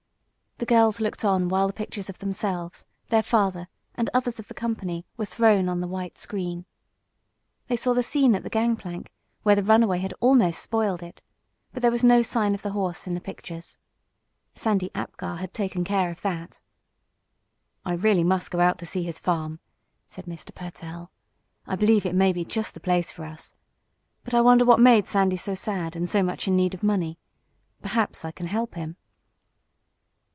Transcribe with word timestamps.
The 0.57 0.67
girls 0.77 1.01
looked 1.01 1.25
on 1.25 1.49
while 1.49 1.65
the 1.65 1.73
pictures 1.73 2.07
of 2.07 2.19
themselves, 2.19 2.85
their 3.07 3.23
father 3.23 3.67
and 3.95 4.11
others 4.13 4.37
of 4.39 4.47
the 4.47 4.53
company 4.53 5.07
were 5.17 5.25
thrown 5.25 5.67
on 5.67 5.81
the 5.81 5.87
white 5.87 6.19
screen. 6.19 6.65
They 7.67 7.75
saw 7.75 7.95
the 7.95 8.03
scene 8.03 8.35
at 8.35 8.43
the 8.43 8.49
gang 8.51 8.75
plank, 8.75 9.11
where 9.41 9.55
the 9.55 9.63
runaway 9.63 9.97
had 9.97 10.13
almost 10.19 10.61
spoiled 10.61 11.01
it, 11.01 11.19
but 11.73 11.81
there 11.81 11.89
was 11.89 12.03
no 12.03 12.21
sign 12.21 12.53
of 12.53 12.61
the 12.61 12.73
horse 12.73 13.07
in 13.07 13.15
the 13.15 13.19
pictures. 13.19 13.79
Sandy 14.53 14.91
Apgar 14.93 15.37
had 15.37 15.51
taken 15.51 15.83
care 15.83 16.11
of 16.11 16.21
that. 16.21 16.61
"I 17.83 17.93
really 17.93 18.23
must 18.23 18.51
go 18.51 18.59
out 18.59 18.77
to 18.79 18.85
see 18.85 19.01
his 19.01 19.17
farm," 19.17 19.59
said 20.09 20.25
Mr. 20.27 20.53
Pertell. 20.53 21.09
"I 21.65 21.75
believe 21.75 22.05
it 22.05 22.13
may 22.13 22.31
be 22.31 22.45
just 22.45 22.75
the 22.75 22.79
place 22.79 23.11
for 23.11 23.25
us. 23.25 23.55
But 24.23 24.35
I 24.35 24.41
wonder 24.41 24.63
what 24.63 24.79
made 24.79 25.07
Sandy 25.07 25.37
so 25.37 25.55
sad, 25.55 25.95
and 25.95 26.07
so 26.07 26.21
much 26.21 26.47
in 26.47 26.55
need 26.55 26.75
of 26.75 26.83
money? 26.83 27.17
Perhaps 27.81 28.23
I 28.23 28.29
can 28.29 28.45
help 28.45 28.75
him." 28.75 28.97